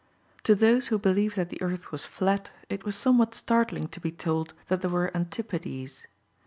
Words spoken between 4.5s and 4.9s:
that there